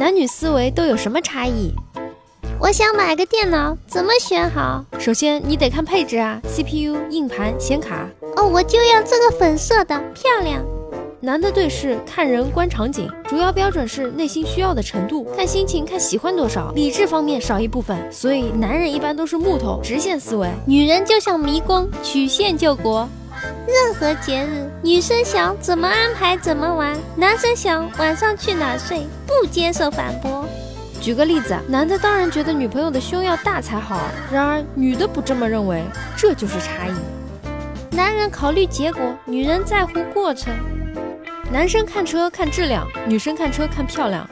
[0.00, 1.74] 男女思维都有什么差异？
[2.58, 4.82] 我想买个电脑，怎么选好？
[4.98, 8.08] 首先你得看配置啊，CPU、硬盘、显卡。
[8.34, 10.64] 哦，我就要这个粉色的，漂亮。
[11.20, 17.94] 男的对视看人观场景，主要标准是内心需要的程度，看心情看喜欢多少，理智方面少一部分。
[18.10, 23.06] 所以男人一般都是木头直线思维，女人就像迷宫，曲线救国。
[23.66, 30.44] 任何节日，女生想怎么安排怎么玩，男生想晚上去哪睡，不接受反驳。
[31.00, 33.98] 举个例子，男的当然觉得女朋友的胸要大才好，
[34.30, 35.82] 然而女的不这么认为，
[36.16, 37.96] 这就是差异。
[37.96, 40.52] 男人考虑结果，女人在乎过程。
[41.50, 44.28] 男生看车看质量，女生看车看漂亮。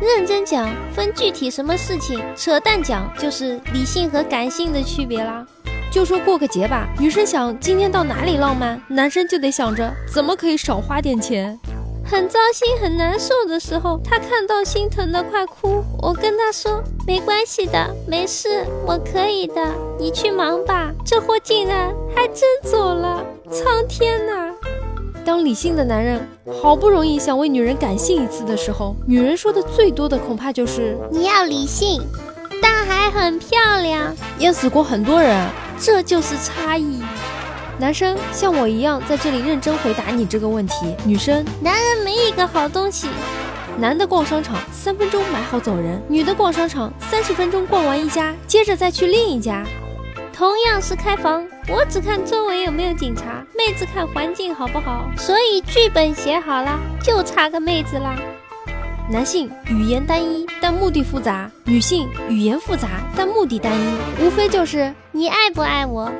[0.00, 5.46] 认真讲分具体什么事情，扯淡讲就是理性和感性的区别啦。
[5.90, 11.58] 就说过个节吧，女生想今天到哪里浪漫，男生就得想着怎么可以少花点钱。
[12.04, 19.62] 很糟心很难受的时候，他看到心疼的快哭，我跟他说没关系的，没事，我可以的，
[19.98, 20.90] 你去忙吧。
[21.04, 24.52] 这货竟然还真走了，苍天呐！
[25.24, 26.20] 当理性的男人
[26.60, 32.02] 好不容易想为女人感性一次的时候，女人说的最多的恐怕就是你要理性，
[32.60, 35.48] 但还很漂亮，淹死过很多人，
[35.80, 37.00] 这就是差异。
[37.78, 43.08] 男生像我一样在这里认真回答你这个问题，女生，男人没一个好东西。
[43.78, 49.64] 男的逛商场三分钟买好走人，女的逛商场三十分钟逛完一家，接着再去另一家。
[50.32, 55.06] 同样是开房，我只看周围有没有警察，妹子看环境好不好。
[55.16, 58.14] 所以剧本写好了，就差个妹子啦。
[59.10, 64.24] 男性语言单一，但目的复杂；女性语言复杂，但目的单一。
[64.24, 66.10] 无非就是你爱不爱我。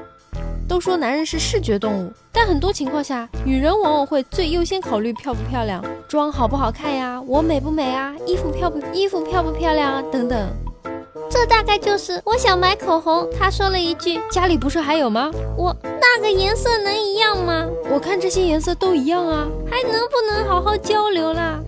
[0.73, 10.49] 都说男人是视觉动物，但很多情况下，女人往往会最优先考虑漂不漂亮、妆好不好看呀，我美不美啊，衣服漂不衣服漂不漂亮啊，等等。
[11.29, 17.67] 这大概就是我想买口红，他说了一句：“家里不是还有吗？”我那个颜色能一样吗？
[17.91, 21.61] 我看这些颜色都一样啊，还能不能好好交流啦？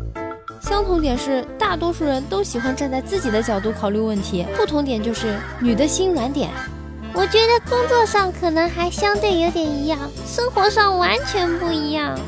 [0.62, 6.48] 相同点是，大多数人都喜欢站在自己的角度考虑问题；不同点就是女的心软点。
[7.14, 12.18] 我觉得工作上可能还相对有点一样，生活上完全不一样。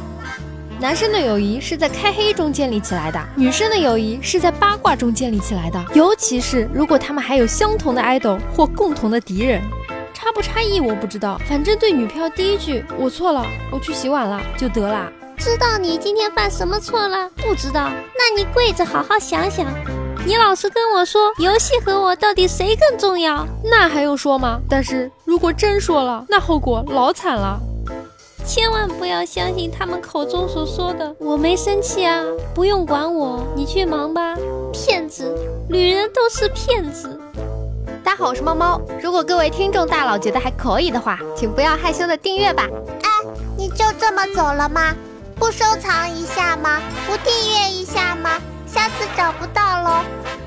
[0.78, 5.84] 男生的友谊是在开黑中建立起来的，女生的友谊是在八卦中建立起来的。
[5.92, 9.60] 尤其是如果他们还有相同的 idol 或共同的敌人，
[10.14, 15.10] 差不差异我不知道，反正对女票第一句“我错了，我去洗碗了”就得了。
[15.36, 17.28] 知道你今天犯什么错了？
[17.36, 19.66] 不知道，那你跪着好好想想。
[20.26, 23.46] 你老实跟我说，游戏和我到底谁更重要？
[23.62, 24.60] 那还用说吗？
[24.68, 27.60] 但是如果真说了，那后果老惨了。
[28.44, 34.34] 千万不要相信他们口中所说的“我没生气啊，不用管我，你去忙吧”，
[34.74, 35.32] 骗子，
[35.68, 37.20] 女人都是骗子。
[38.02, 38.80] 大家好，我是猫猫。
[39.00, 42.66] 如果各位听众大佬觉得还可以的话，请不要害羞的订阅吧。
[43.04, 43.08] 哎，
[43.56, 44.92] 你就这么走了吗？
[45.36, 46.80] 不收藏一下吗？
[47.06, 48.30] 不订阅一下吗？
[48.76, 50.45] 下次找不到喽。